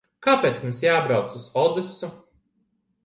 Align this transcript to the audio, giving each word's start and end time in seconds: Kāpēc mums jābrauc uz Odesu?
Kāpēc 0.27 0.63
mums 0.65 0.79
jābrauc 0.85 1.37
uz 1.41 1.45
Odesu? 1.65 2.13